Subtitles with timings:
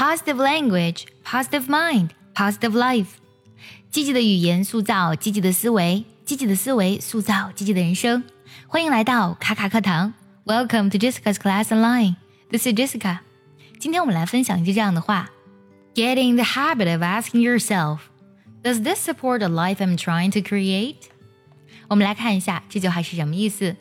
[0.00, 3.06] positive language, positive mind, positive life。
[3.90, 8.22] 积极的语言塑造积极的思维，积极的思维塑造积极的人生。
[8.66, 10.12] 欢迎来到卡卡课堂，
[10.44, 13.20] Welcome to Jessica's Class Online。This is Jessica。
[13.78, 15.30] 今天我们来分享一句这样的话：
[15.94, 18.00] Get in the habit of asking yourself,
[18.62, 20.96] Does this support the life I'm trying to create？
[21.88, 23.76] 我们来看一下这句话是什么意思。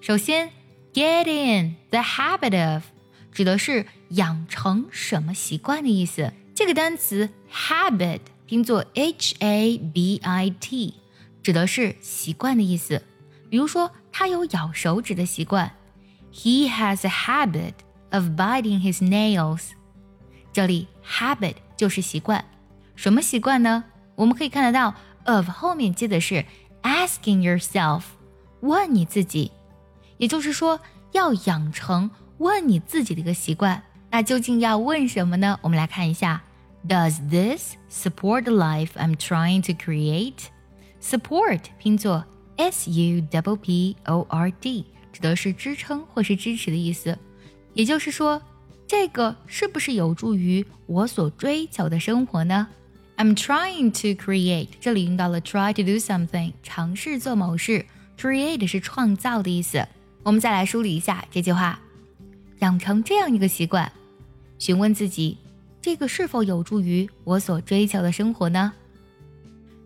[0.00, 0.50] 首先，
[0.94, 2.84] get in the habit of
[3.32, 3.84] 指的是
[4.15, 6.33] 养成什么习惯的意思。
[6.53, 10.93] 这个单词 habit 拼作 h a b i t，
[11.41, 13.01] 指的是习惯的意思。
[13.49, 15.71] 比如说，他有咬手指的习惯
[16.33, 17.73] ，He has a habit
[18.11, 19.69] of biting his nails。
[20.51, 22.43] 这里 habit 就是习惯，
[22.95, 23.83] 什么习惯呢？
[24.15, 24.95] 我们可以看得到
[25.25, 26.45] of 后面接的是
[26.83, 28.03] asking yourself，
[28.61, 29.51] 问你自己，
[30.17, 30.79] 也就是说
[31.11, 32.11] 要养成。
[32.37, 33.81] 问你自己的一个习惯，
[34.14, 35.58] 那究竟要问什么呢？
[35.62, 36.42] 我们来看一下，
[36.88, 40.46] Does this support the life I'm trying to create?
[41.02, 42.24] Support 拼作
[42.56, 47.16] S U P P O R D，指的是支撑或是支持的意思。
[47.74, 48.42] 也就是说，
[48.86, 52.66] 这个是不是有助于我所追求的生活呢？
[53.16, 57.86] I'm trying to create，这里用到了 try to do something，尝试做某事。
[58.18, 59.86] Create 是创造的意思。
[60.22, 61.80] 我们再来梳理一下这句话。
[62.58, 63.90] 养成这样一个习惯，
[64.57, 65.37] 询问自己，
[65.81, 68.73] 这个是否有助于我所追求的生活呢？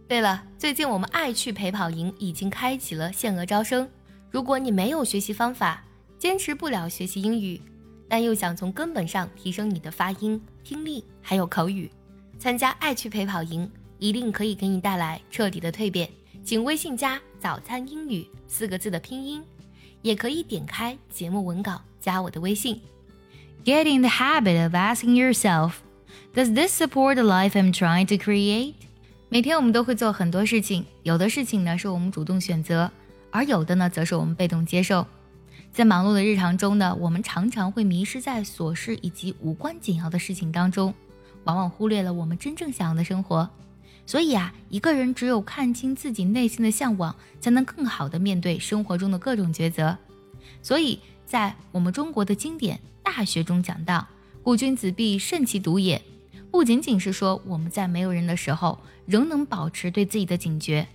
[0.07, 3.87] 对了，最近我们爱趣陪跑营已经开启了限额招生。
[4.31, 5.83] 如果你没有学习方法，
[6.17, 7.61] 坚持不了学习英语，
[8.07, 11.91] 但又想从根本上提升你的发音、听力还有口语，
[12.37, 16.09] 参加爱趣陪跑营一定可以给你带来彻底的蜕变。
[16.43, 19.43] 请微信加“早餐英语”四个字的拼音。
[20.01, 22.79] 也可以点开节目文稿，加我的微信。
[23.65, 25.81] Get in the habit of asking yourself,
[26.33, 28.73] Does this support the life I'm trying to create?
[29.27, 32.89] 每天我们都会做很多事情，有的事情呢是我们主动选择，
[33.31, 35.05] 而有的呢则是我们被动接受。
[35.73, 40.93] 在忙碌的日常中呢，我们常常会迷失在琐事以及无关紧要的事情当中，
[41.43, 43.47] 往往忽略了我们真正想要的生活。
[44.05, 49.97] 所以啊，一个人只有看清自己内心的向往，才能更好的面对生活中的各种抉择。
[50.61, 52.77] 所以在我们中国的经典
[53.11, 54.07] 《大学》中讲到
[54.43, 55.99] ：“故君子必慎其独也。”
[56.51, 60.87] 不仅仅是说我们在没有人的时候仍能保持对自己的警觉，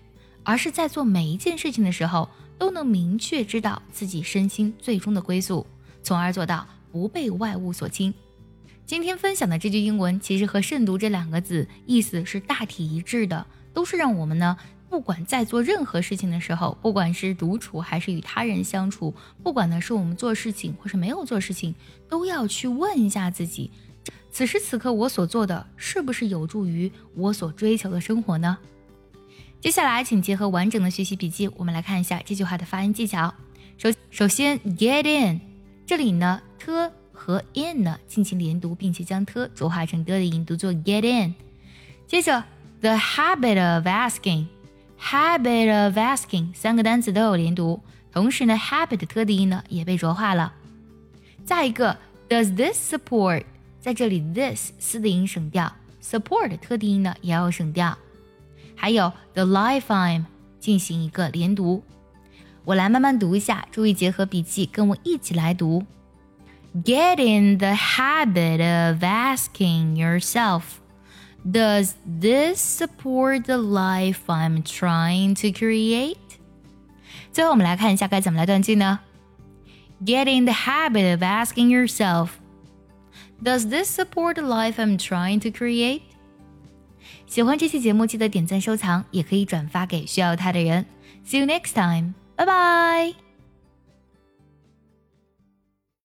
[0.45, 5.67] 而是在做每一件事情的时候都能明确知道自己身心最终的归宿，
[6.05, 8.15] 从而做到不被外物所侵。
[8.87, 14.57] 今天分享的这句英文，其实和“慎独”这两个字意思是大体一致的，都是让我们呢，
[14.95, 19.13] 不管在做任何事情的时候，不管是独处还是与他人相处，
[19.43, 21.75] 不管呢是我们做事情或是没有做事情，
[22.09, 23.73] 都要去问一下自己：
[24.31, 28.57] 此时此刻我所做的是不是有助于我所追求的生活呢？
[29.61, 33.35] 接下来，请结合完整的学习笔记，我们来看一下这句话的发音技巧。
[33.77, 35.41] 首首先，get in，
[35.85, 36.71] 这里呢，t。
[37.13, 41.35] 和 in 呢进行连读，并且将 t 浊化成 d 的音，读作 get in。
[42.07, 42.45] 接着
[42.81, 44.47] ，the habit of asking
[45.05, 50.53] habit of asking 三个单词都有连读，同时呢，habit 的特的音呢也被浊化了。
[51.45, 51.99] 再一个
[52.29, 53.45] ，does this support，
[53.81, 55.71] 在这里 this 四的音省掉
[56.03, 57.97] ，support t 的音呢也要省掉。
[58.75, 60.25] 还有 the life I'm
[60.59, 61.83] 进行一个连读，
[62.65, 65.85] 我来慢慢读一下，注意结合笔记，跟我一起来读。
[66.83, 70.63] Get in the habit of asking yourself
[71.50, 76.18] Does this support the life I'm trying to create?
[77.32, 79.00] 最后，我们来看一下该怎么来断句呢？
[80.06, 82.30] Get in the habit of asking yourself
[83.42, 86.02] Does this support the life I'm trying to create?
[87.26, 90.86] 喜欢这期节目，记得点赞收藏，也可以转发给需要它的人。
[91.26, 92.14] See you next time.
[92.36, 93.23] Bye bye.